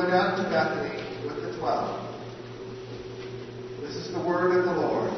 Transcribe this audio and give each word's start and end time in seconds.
went 0.00 0.14
out 0.14 0.34
to 0.34 0.42
Bethany 0.48 0.96
with 1.28 1.36
the 1.44 1.52
twelve. 1.60 1.92
This 3.82 3.96
is 3.96 4.08
the 4.14 4.20
word 4.20 4.56
of 4.56 4.64
the 4.64 4.72
Lord. 4.80 5.10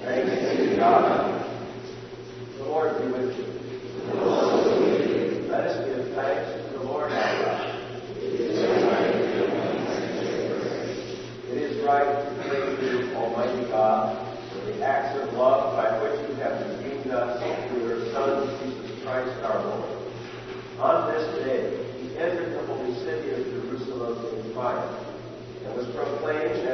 Thanks 0.00 0.30
be 0.30 0.36
to 0.70 0.76
God. 0.76 1.44
The 2.56 2.64
Lord 2.64 2.96
be 2.96 3.08
with 3.12 3.36
you. 3.36 3.44
With 4.08 4.16
Let 5.50 5.66
us 5.66 5.84
give 5.84 6.14
thanks 6.14 6.50
to 6.72 6.78
the 6.78 6.84
Lord 6.84 7.12
our 7.12 7.12
God. 7.12 7.76
It 8.16 8.24
is 11.60 11.84
right 11.84 12.24
to 12.24 12.30
give 12.40 12.80
you, 12.80 13.12
Almighty 13.16 13.68
God, 13.68 14.16
for 14.50 14.60
the 14.64 14.80
acts 14.82 15.12
of 15.20 15.28
love 15.34 15.76
by 15.76 16.00
which 16.00 16.16
you 16.26 16.32
have 16.36 16.56
redeemed 16.70 17.12
us 17.12 17.36
through 17.68 17.84
your 17.86 18.00
Son, 18.14 18.48
Jesus 18.64 18.96
Christ 19.04 19.36
our 19.44 19.60
Lord. 19.62 19.92
On 20.80 21.12
this 21.12 21.24
range 26.30 26.69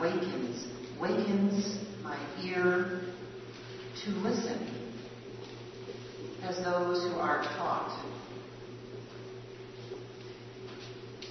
Wakens, 0.00 0.66
wakens 1.00 1.78
my 2.04 2.16
ear 2.44 3.00
to 4.04 4.10
listen 4.10 4.68
as 6.44 6.56
those 6.64 7.02
who 7.10 7.18
are 7.18 7.42
taught. 7.42 8.04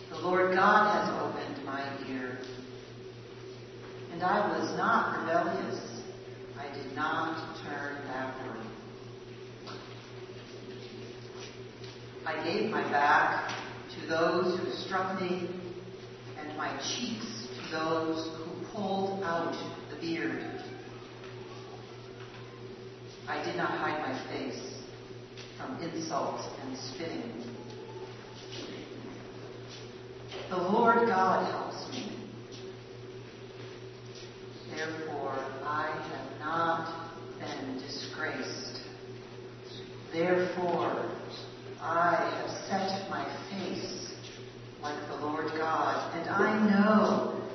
The 0.09 0.17
Lord 0.17 0.53
God 0.53 0.93
has 0.95 1.09
opened 1.21 1.65
my 1.65 1.81
ear, 2.09 2.39
and 4.11 4.21
I 4.21 4.59
was 4.59 4.75
not 4.75 5.21
rebellious. 5.21 6.01
I 6.59 6.73
did 6.73 6.93
not 6.93 7.57
turn 7.63 8.03
backward. 8.07 8.65
I 12.25 12.43
gave 12.43 12.69
my 12.69 12.81
back 12.91 13.53
to 13.95 14.07
those 14.07 14.59
who 14.59 14.71
struck 14.71 15.21
me, 15.21 15.49
and 16.37 16.57
my 16.57 16.75
cheeks 16.79 17.47
to 17.55 17.71
those 17.71 18.36
pulled 18.77 19.23
out 19.23 19.55
the 19.89 19.95
beard. 19.99 20.39
I 23.27 23.43
did 23.43 23.55
not 23.55 23.71
hide 23.71 23.99
my 24.07 24.29
face 24.29 24.83
from 25.57 25.81
insult 25.81 26.41
and 26.61 26.77
spitting. 26.77 27.43
The 30.49 30.57
Lord 30.57 31.07
God 31.07 31.51
helps 31.51 31.91
me. 31.91 32.11
Therefore, 34.75 35.33
I 35.63 35.89
have 36.11 36.39
not 36.39 37.09
been 37.39 37.79
disgraced. 37.79 38.81
Therefore, 40.13 41.11
I 41.81 42.15
have 42.15 42.49
set 42.67 43.09
my 43.09 43.25
face 43.49 44.13
like 44.83 45.07
the 45.07 45.15
Lord 45.15 45.47
God, 45.57 46.15
and 46.15 46.29
I 46.29 46.69
know 46.69 47.46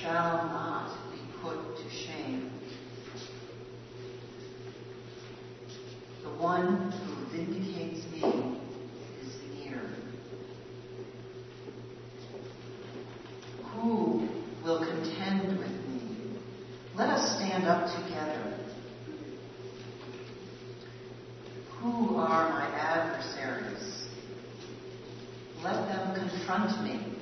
shall 0.00 0.46
not 0.48 1.10
be 1.12 1.18
put 1.42 1.76
to 1.76 1.90
shame. 1.90 2.50
The 6.22 6.30
one 6.30 6.90
who 6.92 7.36
vindicates 7.36 8.04
me 8.12 8.58
is 9.22 9.36
near. 9.54 9.80
Who 13.72 14.28
will 14.64 14.84
contend 14.86 15.58
with 15.58 15.72
me? 15.88 16.38
Let 16.94 17.08
us 17.08 17.36
stand 17.36 17.64
up 17.64 17.86
together. 18.02 18.56
Who 21.80 22.16
are 22.16 22.50
my 22.50 22.66
adversaries? 22.76 24.08
Let 25.62 25.88
them 25.88 26.14
confront 26.14 26.82
me. 26.82 27.19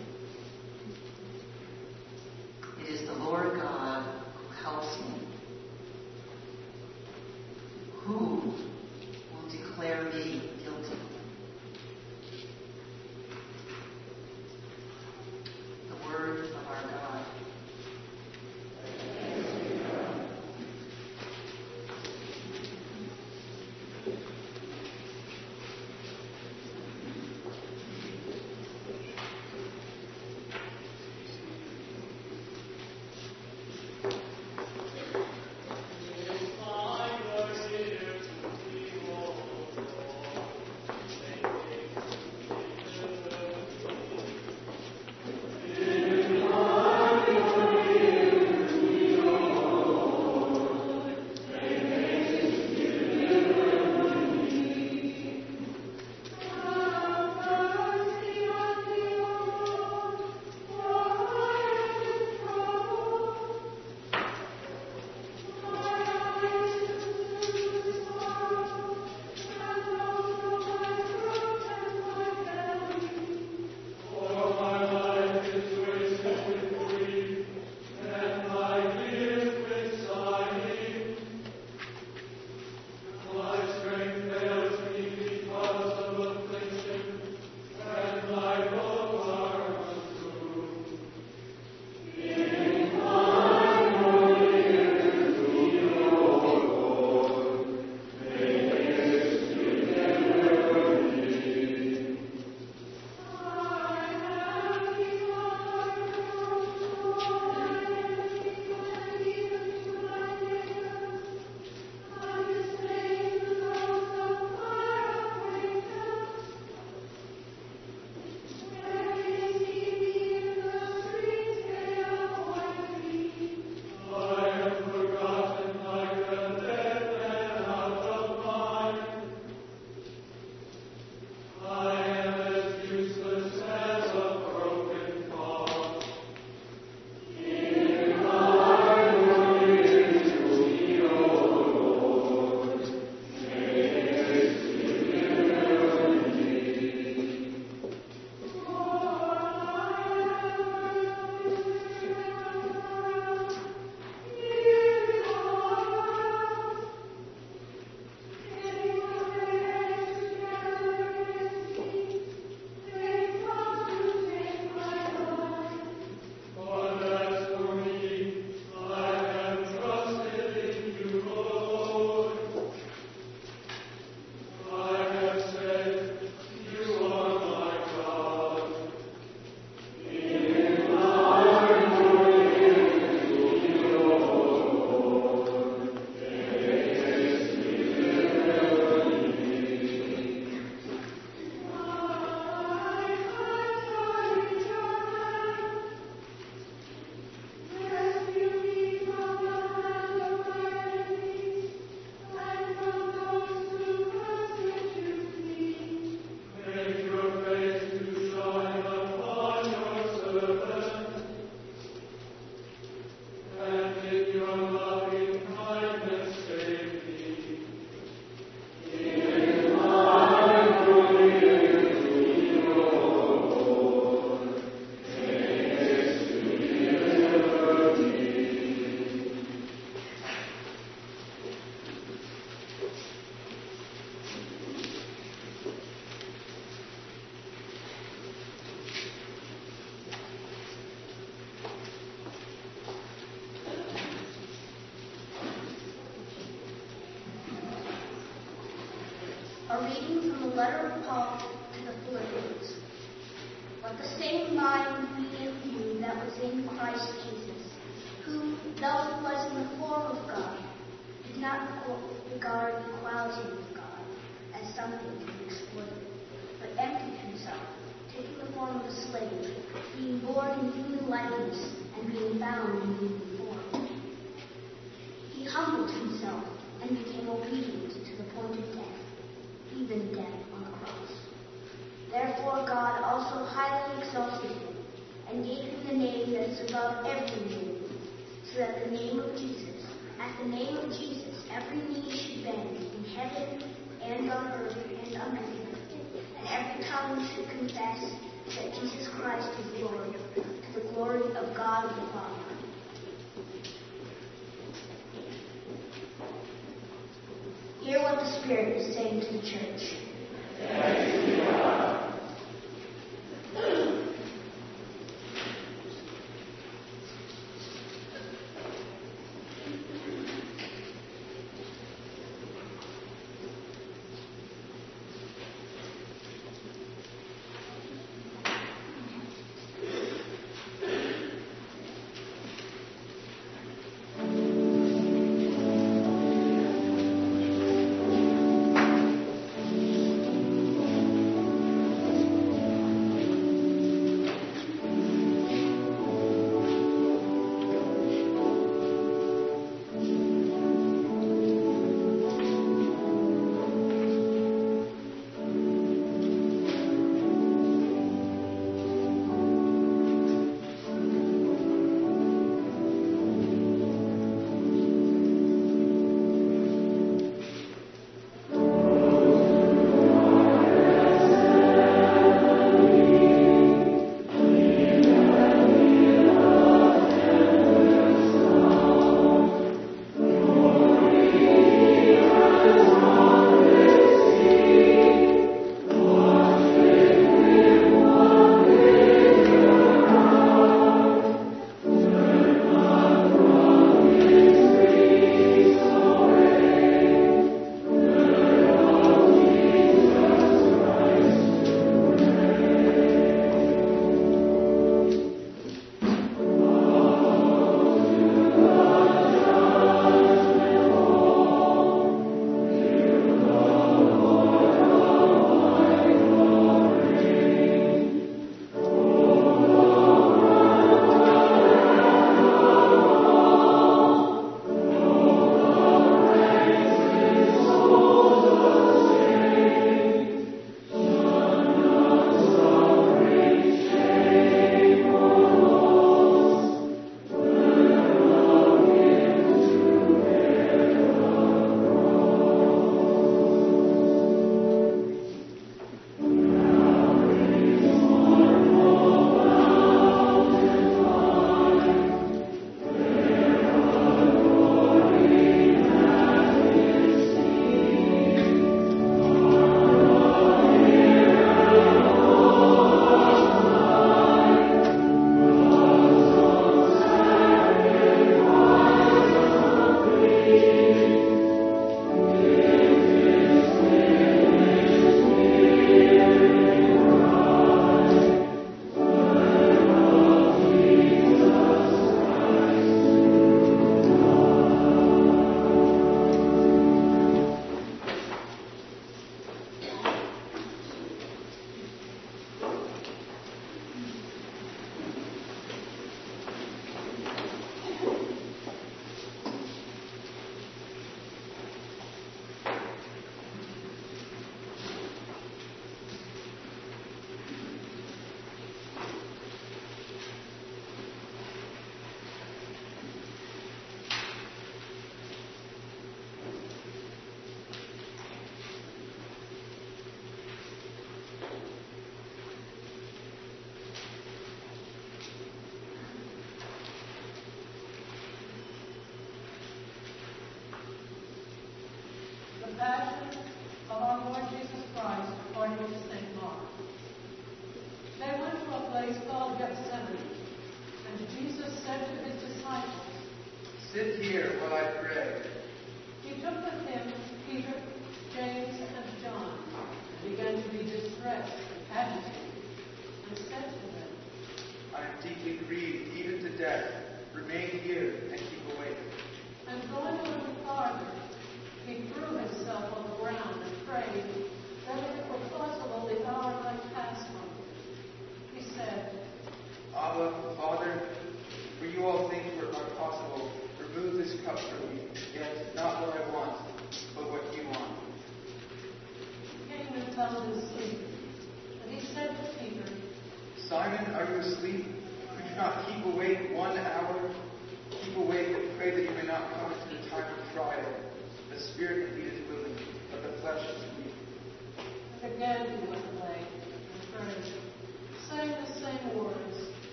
Is 2.89 3.03
the 3.03 3.13
Lord 3.13 3.61
God 3.61 4.03
who 4.03 4.63
helps 4.63 4.99
me. 5.01 5.21
Who 7.97 8.55
will 9.35 9.49
declare 9.51 10.05
me 10.05 10.41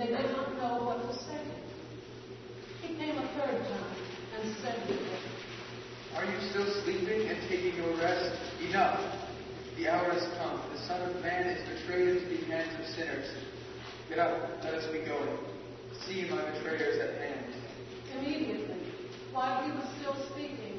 and 0.00 0.14
they 0.14 0.22
did 0.22 0.30
not 0.30 0.54
know 0.54 0.86
what 0.86 1.02
to 1.02 1.14
say. 1.26 1.42
He 2.82 2.94
came 2.94 3.18
a 3.18 3.26
third 3.34 3.58
time 3.66 3.96
and 4.38 4.56
said 4.62 4.86
to 4.86 4.94
them, 4.94 5.22
Are 6.14 6.24
you 6.24 6.38
still 6.50 6.70
sleeping 6.84 7.26
and 7.28 7.38
taking 7.48 7.74
your 7.74 7.96
rest? 7.98 8.38
Enough! 8.62 9.00
The 9.76 9.88
hour 9.88 10.12
has 10.12 10.22
come. 10.38 10.62
The 10.72 10.78
Son 10.86 11.02
of 11.02 11.20
Man 11.22 11.46
is 11.46 11.58
betrayed 11.66 12.08
into 12.14 12.28
the 12.30 12.46
hands 12.46 12.70
of 12.78 12.86
sinners. 12.94 13.26
Get 14.08 14.20
up, 14.20 14.62
let 14.62 14.74
us 14.74 14.86
be 14.92 15.00
going. 15.00 15.38
See, 16.06 16.30
my 16.30 16.46
betrayer 16.46 16.94
is 16.94 17.00
at 17.00 17.18
hand. 17.18 17.54
Immediately, 18.18 18.78
while 19.32 19.64
he 19.64 19.72
was 19.72 19.86
still 19.98 20.14
speaking, 20.30 20.78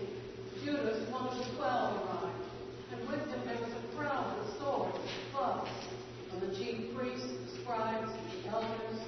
Judas, 0.63 1.09
one 1.11 1.27
of 1.27 1.37
the 1.37 1.55
twelve, 1.55 2.07
arrived, 2.07 2.47
and 2.91 3.01
with 3.07 3.27
him 3.27 3.41
there 3.45 3.59
was 3.59 3.71
a 3.71 3.95
crowd 3.95 4.39
with 4.39 4.59
swords 4.59 4.95
and 4.95 5.33
clubs 5.35 5.69
from 6.29 6.39
the 6.47 6.55
chief 6.55 6.95
priests, 6.95 7.27
the 7.27 7.61
scribes, 7.61 8.11
and 8.11 8.43
the 8.43 8.49
elders. 8.49 8.99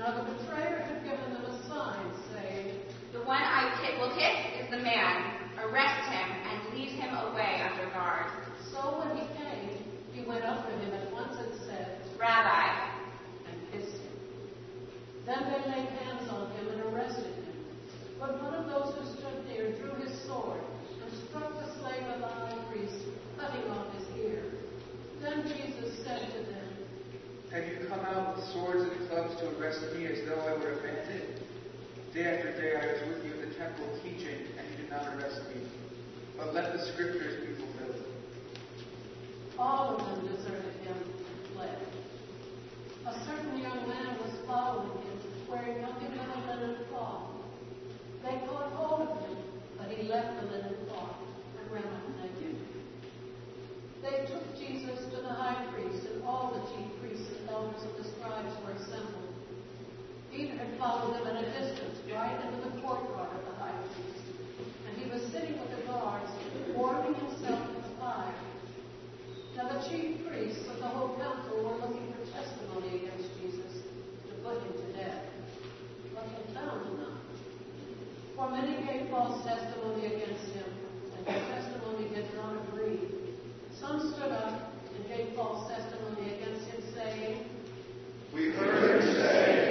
Now 0.00 0.16
the 0.16 0.32
betrayer 0.32 0.80
had 0.80 1.04
given 1.04 1.34
them 1.34 1.44
a 1.44 1.68
sign, 1.68 2.08
saying, 2.32 2.80
The 3.12 3.20
one 3.20 3.36
I 3.36 3.68
will 4.00 4.16
kiss 4.16 4.64
is 4.64 4.70
the 4.70 4.78
man. 4.78 5.36
Arrest 5.60 6.08
him 6.08 6.28
and 6.40 6.72
lead 6.72 6.88
him 6.96 7.12
away 7.12 7.60
under 7.68 7.92
guard. 7.92 8.32
So 8.72 8.96
when 8.96 9.14
he 9.14 9.28
came, 9.36 9.76
he 10.14 10.24
went 10.26 10.42
up 10.42 10.64
to 10.64 10.72
him 10.72 10.94
at 10.94 11.12
once 11.12 11.36
and 11.36 11.52
said, 11.68 12.00
Rabbi, 12.18 12.96
and 13.44 13.60
kissed 13.72 14.00
him. 14.00 14.16
Then 15.26 15.44
they 15.52 15.68
laid 15.68 15.88
hands 16.00 16.30
on 16.30 16.50
him 16.52 16.68
and 16.68 16.80
arrested 16.94 17.36
him. 17.36 17.60
But 18.18 18.42
one 18.42 18.54
of 18.54 18.64
those 18.72 18.96
who 18.96 19.04
stood 19.20 19.44
near 19.48 19.76
drew 19.76 20.00
his 20.00 20.18
sword 20.24 20.62
and 21.04 21.12
struck 21.28 21.52
the 21.60 21.78
slave 21.78 22.08
of 22.08 22.20
the 22.20 22.26
high 22.26 22.58
priest, 22.72 23.04
cutting 23.38 23.70
off 23.70 23.92
his 23.92 24.08
ear. 24.24 24.44
Then 25.20 25.42
Jesus 25.44 26.02
said 26.06 26.32
to 26.32 26.50
them, 26.50 26.68
Have 27.52 27.68
you 27.68 27.86
come 27.86 28.00
out 28.00 28.36
with 28.36 28.46
swords 28.46 28.89
to 29.38 29.58
arrest 29.58 29.80
me 29.94 30.06
as 30.06 30.18
though 30.26 30.40
I 30.40 30.54
were 30.54 30.80
bandit? 30.82 31.42
Day 32.12 32.24
after 32.24 32.52
day 32.60 32.74
I 32.74 32.92
was 32.92 33.00
with 33.08 33.24
you 33.24 33.32
in 33.34 33.48
the 33.48 33.54
temple 33.54 33.86
teaching, 34.02 34.50
and 34.58 34.66
you 34.70 34.76
did 34.82 34.90
not 34.90 35.06
arrest 35.14 35.42
me. 35.54 35.62
But 36.36 36.54
let 36.54 36.72
the 36.72 36.84
scriptures 36.92 37.46
be 37.46 37.54
fulfilled. 37.54 38.04
All 39.58 39.96
of 39.96 39.98
them 40.06 40.34
deserted 40.34 40.74
him 40.82 40.96
and 40.96 41.54
fled. 41.54 41.78
A 43.06 43.14
certain 43.24 43.58
young 43.58 43.88
man 43.88 44.18
was 44.18 44.32
following 44.46 44.98
him, 45.04 45.18
wearing 45.48 45.82
nothing 45.82 46.10
but 46.16 46.26
a 46.34 46.40
linen 46.50 46.76
cloth. 46.90 47.30
They 48.24 48.36
caught 48.48 48.72
hold 48.72 49.08
of 49.08 49.20
him, 49.28 49.36
but 49.78 49.88
he 49.88 50.08
left 50.08 50.40
the 50.40 50.46
linen 50.48 50.76
cloth 50.88 51.16
and 51.60 51.70
ran 51.70 51.84
off 51.84 52.02
naked. 52.20 52.56
They 54.02 54.26
took 54.26 54.58
Jesus 54.58 55.04
to 55.14 55.22
the 55.22 55.28
high 55.28 55.66
priest, 55.72 56.06
and 56.12 56.24
all 56.24 56.52
the 56.52 56.62
chief 56.74 56.90
priests 57.00 57.32
and 57.38 57.50
elders 57.50 57.82
of 57.84 57.96
the 57.96 58.10
scribes 58.10 58.54
were 58.64 58.72
assembled. 58.72 59.19
Peter 60.30 60.54
had 60.54 60.78
followed 60.78 61.14
them 61.14 61.26
at 61.26 61.42
a 61.42 61.46
distance, 61.50 61.98
right 62.14 62.38
into 62.44 62.70
the 62.70 62.80
courtyard 62.80 63.34
of 63.34 63.44
the 63.46 63.54
high 63.58 63.74
priest, 63.94 64.22
and 64.86 64.96
he 64.96 65.10
was 65.10 65.22
sitting 65.32 65.58
with 65.58 65.70
the 65.74 65.82
guards, 65.90 66.30
warming 66.74 67.14
himself 67.14 67.58
at 67.58 67.82
the 67.82 67.96
fire. 67.98 68.34
Now 69.56 69.68
the 69.74 69.88
chief 69.90 70.24
priests 70.26 70.68
of 70.68 70.78
the 70.78 70.86
whole 70.86 71.18
council 71.18 71.64
were 71.64 71.82
looking 71.82 72.14
for 72.14 72.22
testimony 72.30 73.02
against 73.02 73.28
Jesus 73.42 73.82
to 74.28 74.34
put 74.46 74.62
him 74.62 74.72
to 74.72 74.92
death, 74.96 75.24
but 76.14 76.24
they 76.30 76.54
found 76.54 76.96
none. 76.96 77.18
For 78.36 78.50
many 78.50 78.86
gave 78.86 79.10
false 79.10 79.44
testimony 79.44 80.06
against 80.06 80.54
him, 80.54 80.70
and 81.16 81.26
their 81.26 81.42
testimony 81.50 82.08
did 82.14 82.32
not 82.36 82.54
agree. 82.68 83.00
Some 83.78 84.14
stood 84.14 84.30
up 84.30 84.72
and 84.94 85.08
gave 85.08 85.34
false 85.34 85.68
testimony 85.68 86.38
against 86.38 86.70
him, 86.70 86.82
saying, 86.94 87.44
We 88.32 88.50
heard 88.50 89.02
him 89.02 89.14
say, 89.14 89.69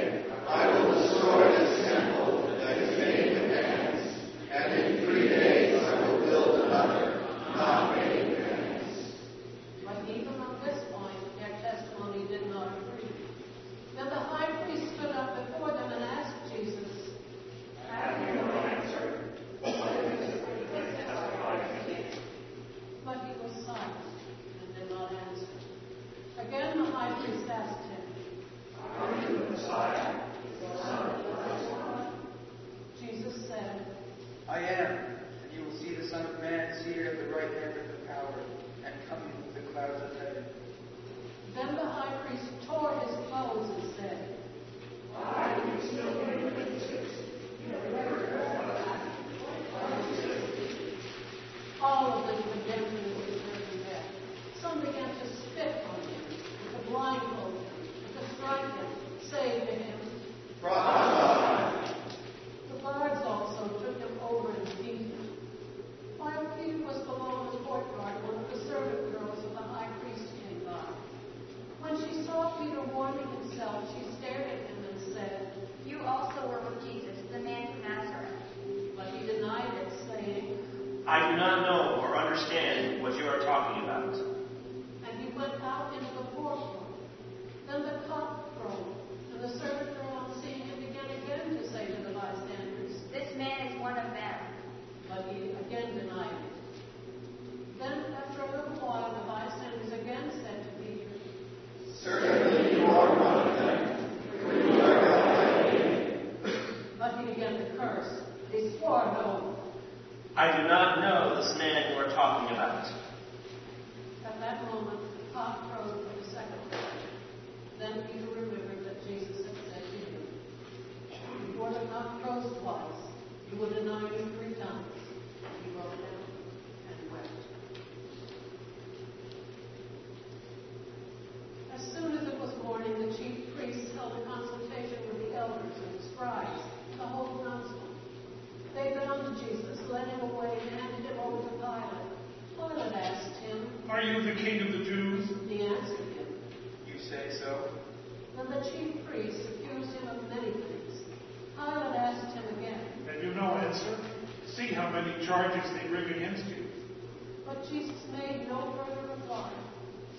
but 157.60 157.70
Jesus 157.70 158.00
made 158.16 158.48
no 158.48 158.74
further 158.78 159.08
reply, 159.16 159.52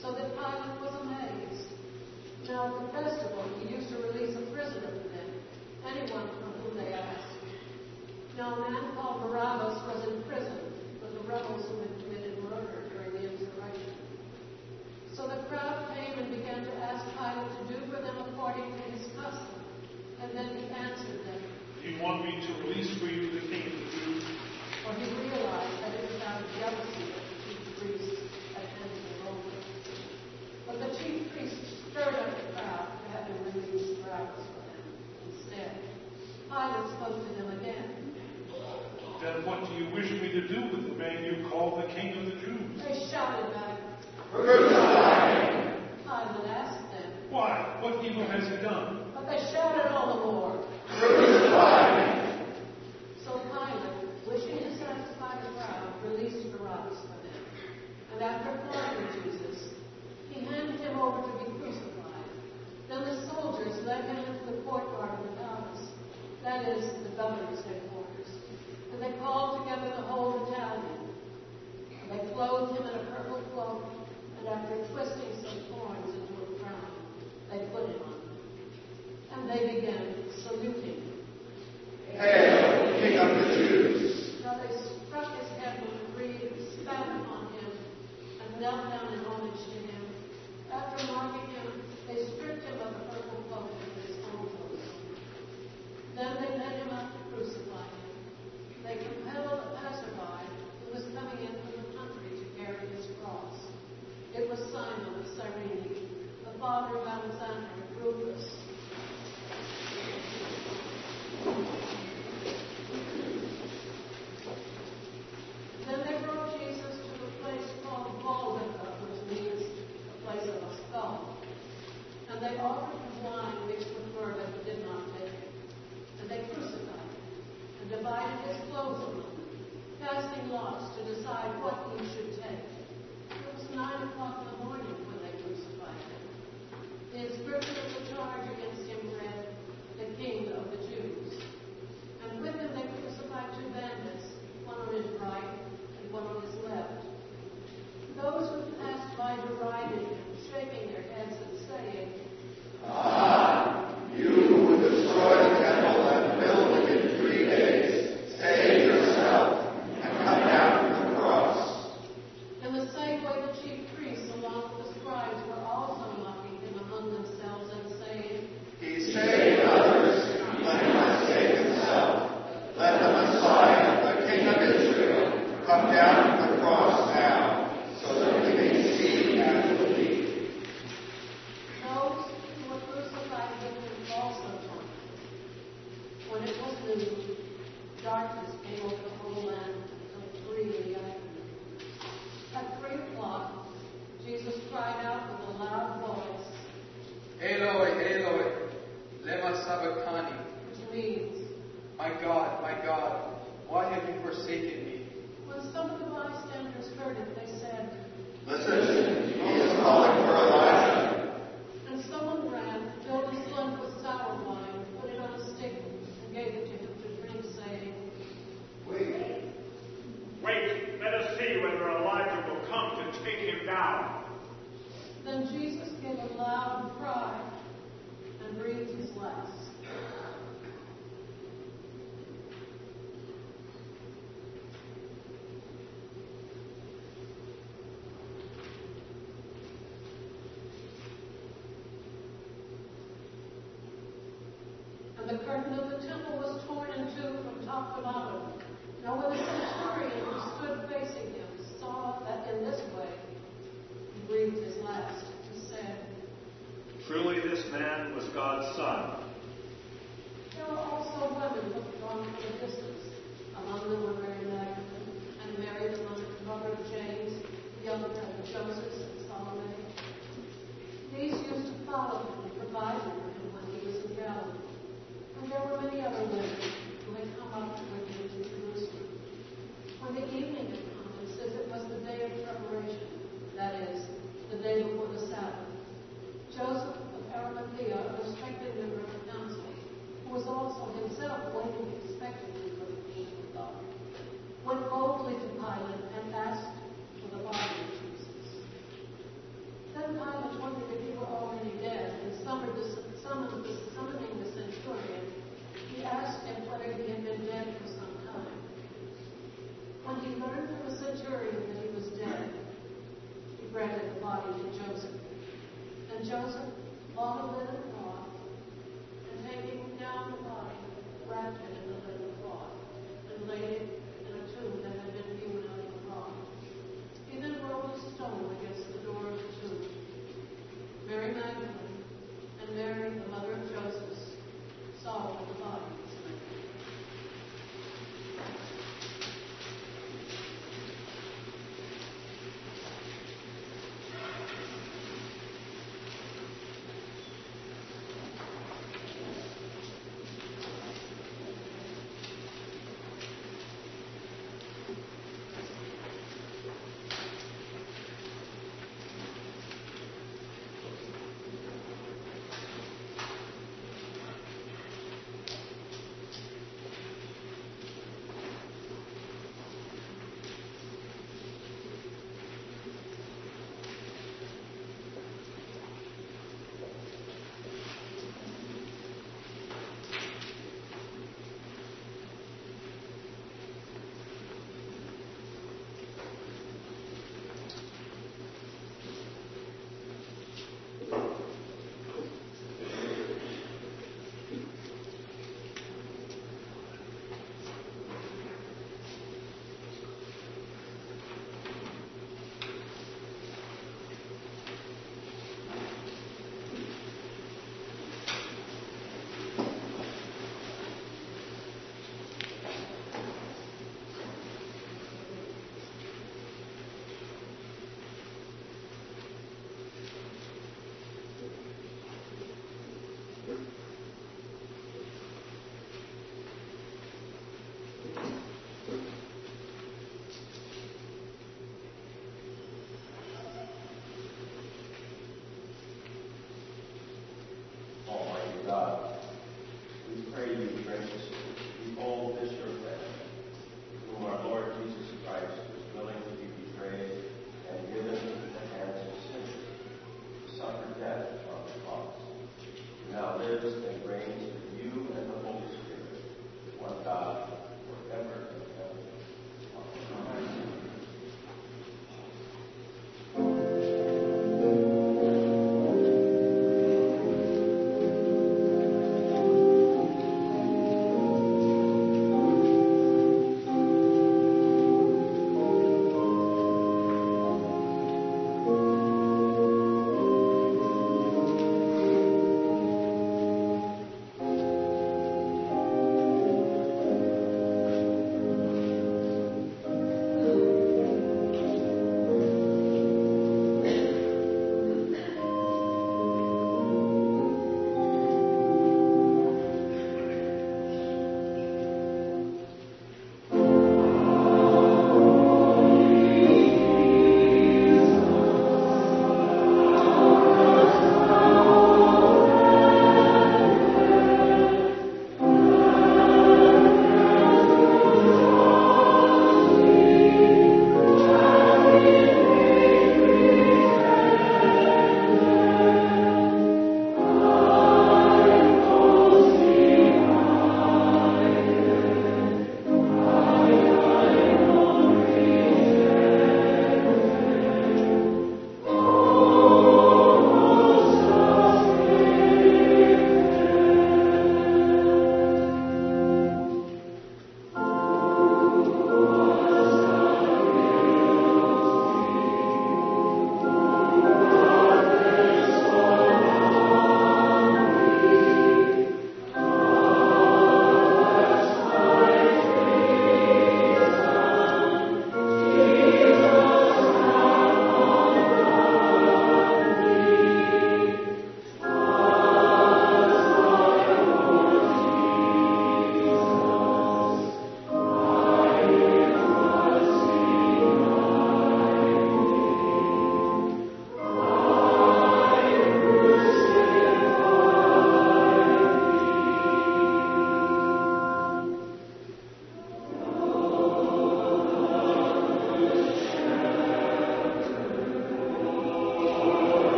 so 0.00 0.12
that 0.12 0.34
Pilate 0.36 0.80
was 0.80 0.92
amazed. 1.00 1.72
Now 2.48 2.68
at 2.68 2.74
the 2.84 2.92
festival 2.92 3.44
he 3.60 3.74
used 3.74 3.88
to 3.90 3.96
release 3.96 4.36
a 4.36 4.44
prisoner 4.52 4.92
to 4.92 5.08
them, 5.08 5.30
anyone 5.86 6.28
from 6.28 6.52
whom 6.60 6.76
they 6.76 6.92
asked. 6.92 7.40
Now 8.36 8.54
a 8.56 8.70
man 8.70 8.92
called 8.94 9.22
Barabbas 9.22 9.80
was 9.88 10.12
in 10.12 10.22
prison 10.24 10.58
with 11.00 11.14
the 11.14 11.28
rebels 11.28 11.64
who 11.68 11.80
had 11.80 11.92
committed 12.02 12.42
murder 12.44 12.84
during 12.92 13.12
the 13.12 13.32
insurrection. 13.32 13.94
So 15.14 15.28
the 15.28 15.44
crowd 15.48 15.96
came 15.96 16.18
and 16.18 16.36
began 16.36 16.64
to 16.64 16.72
ask 16.84 17.04
Pilate 17.16 17.48
to 17.56 17.62
do 17.72 17.78
for 17.88 18.02
them 18.02 18.16
according 18.28 18.68
to 18.68 18.82
his 18.92 19.08
custom, 19.16 19.64
and 20.20 20.36
then 20.36 20.56
he 20.56 20.68
answered 20.76 21.24
them. 21.24 21.40
Do 21.82 21.88
you 21.88 22.02
want 22.02 22.24
me 22.24 22.36
to 22.36 22.52
release 22.68 22.98
for 22.98 23.06
you 23.06 23.32
the 23.32 23.46
king 23.48 23.64
of 23.64 23.72
the 23.72 23.88
Jews? 23.96 24.24
For 24.84 24.94
he 24.94 25.04
realized 25.08 25.82
that 25.82 25.94
it 25.94 26.10
was 26.10 26.22
out 26.22 26.40
of 26.40 26.48
jealousy 26.58 27.19
And 39.40 39.48
what 39.48 39.64
do 39.64 39.72
you 39.72 39.88
wish 39.94 40.10
me 40.20 40.28
to 40.32 40.48
do 40.48 40.60
with 40.68 40.84
the 40.84 40.94
man 41.00 41.24
you 41.24 41.48
call 41.48 41.80
the 41.80 41.88
King 41.94 42.12
of 42.18 42.26
the 42.26 42.36
Jews? 42.44 42.82
They 42.84 43.08
shouted 43.08 43.54
back. 43.54 43.80
Crucify 44.30 45.48
him! 45.48 45.80
Pilate 46.04 46.50
asked 46.50 46.84
them. 46.92 47.12
Why? 47.30 47.78
What 47.80 48.04
evil 48.04 48.26
has 48.26 48.44
he 48.44 48.56
done? 48.56 49.10
But 49.14 49.24
they 49.24 49.38
shouted 49.50 49.92
all 49.96 50.12
the 50.12 50.20
more. 50.26 50.68
Crucify 50.92 52.04
him! 52.04 52.52
So 53.24 53.40
Pilate, 53.48 54.12
wishing 54.28 54.58
to 54.58 54.76
satisfy 54.76 55.40
the 55.40 55.48
crowd, 55.56 55.88
released 56.04 56.52
Barabbas 56.52 57.00
for 57.00 57.16
them. 57.24 57.40
And 58.12 58.22
after 58.22 58.60
flogging 58.68 59.24
Jesus, 59.24 59.72
he 60.28 60.44
handed 60.44 60.80
him 60.80 61.00
over 61.00 61.22
to 61.22 61.32
be 61.38 61.58
crucified. 61.58 62.28
Then 62.90 63.04
the 63.08 63.32
soldiers 63.32 63.72
led 63.86 64.04
him 64.04 64.18
into 64.18 64.52
the 64.52 64.60
courtyard 64.68 65.18
of 65.18 65.24
the 65.24 65.36
palace, 65.40 65.88
that 66.44 66.68
is, 66.76 66.84
the 67.04 67.16
governor's 67.16 67.64
headquarters. 67.64 67.89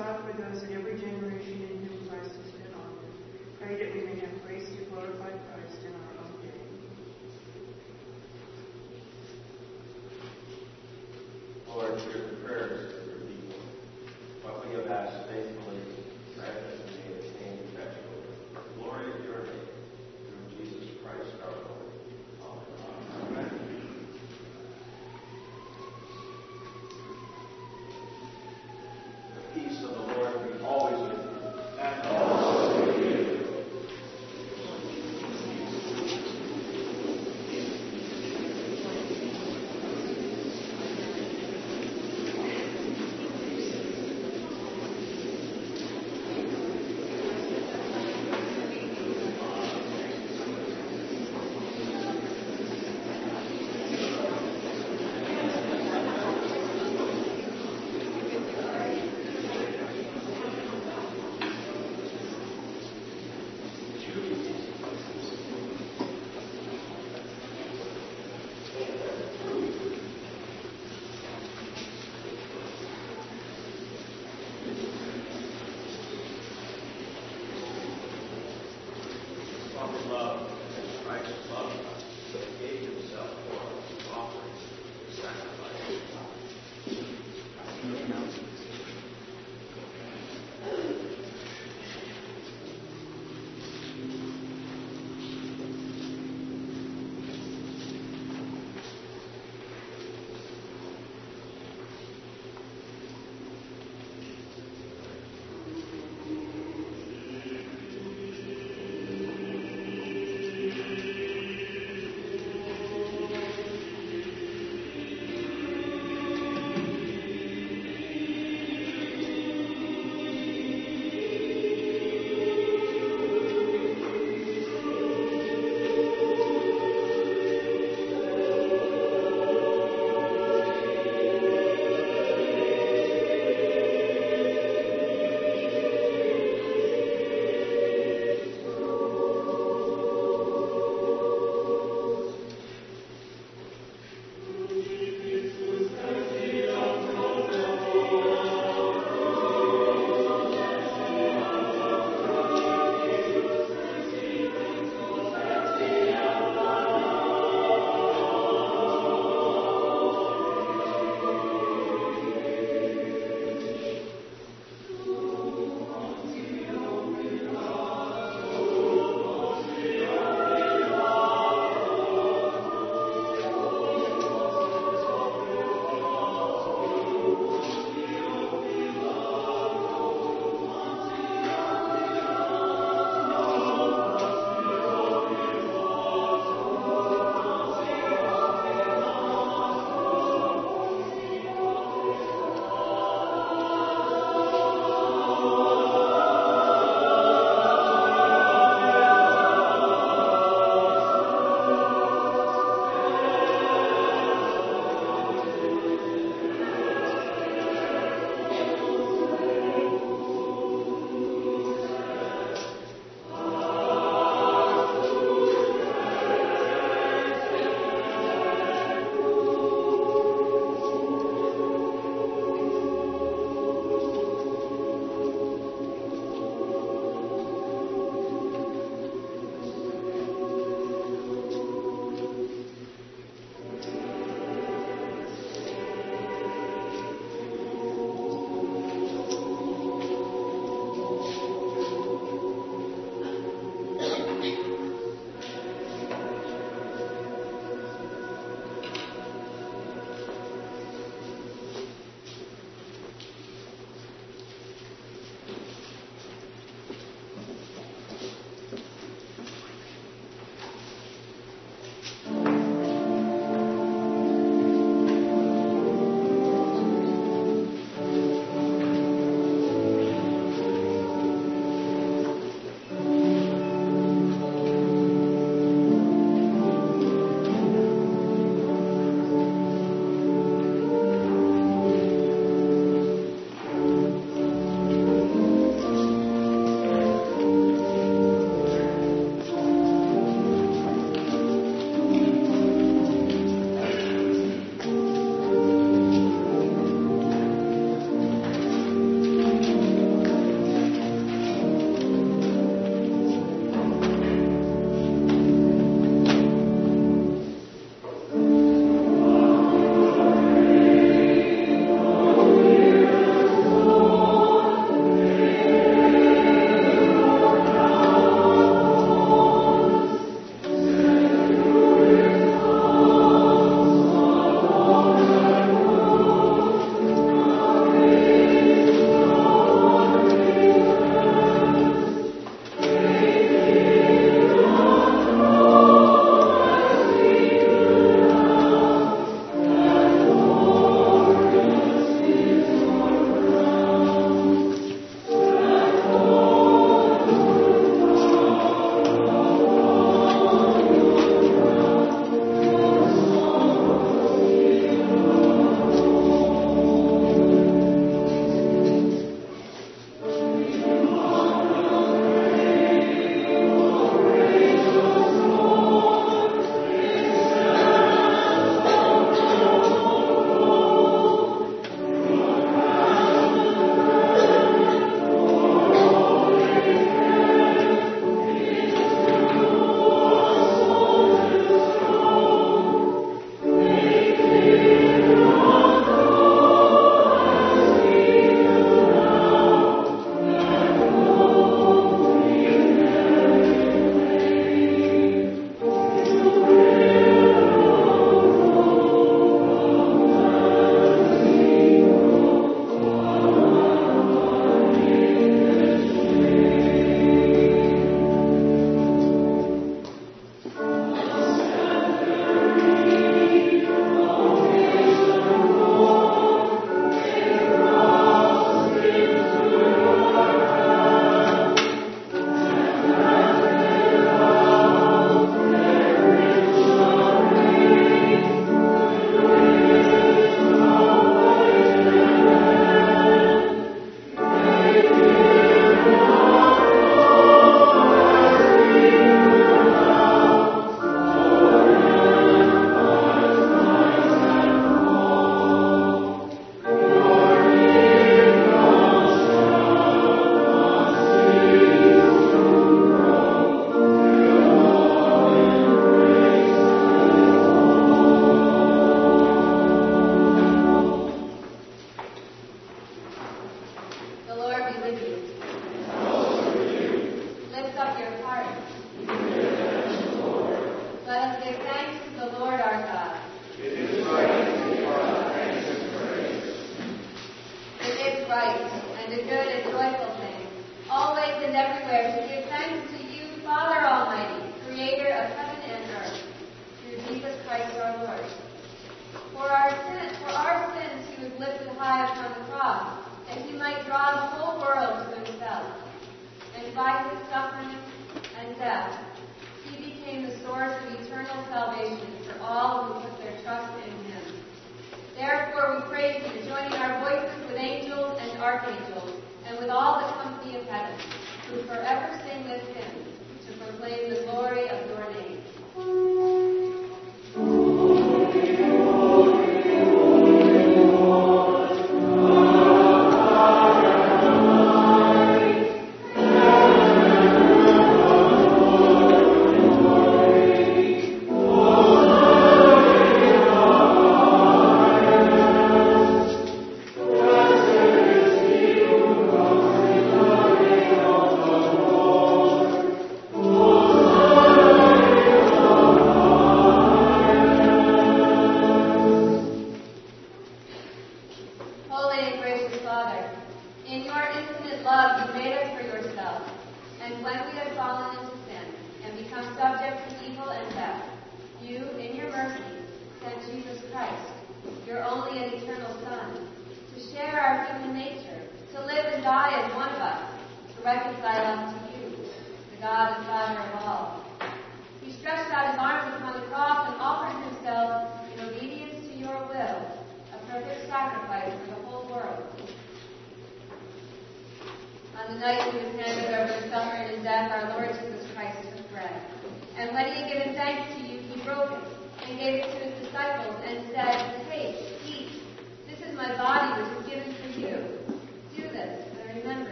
God 0.00 0.24
for 0.24 0.32
those 0.40 0.62
in 0.62 0.72
every 0.72 0.96
generation 0.98 1.79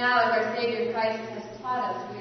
now, 0.00 0.18
as 0.18 0.32
our 0.32 0.56
Savior 0.56 0.94
Christ 0.94 1.20
has 1.28 1.42
taught 1.60 1.94
us, 1.94 2.16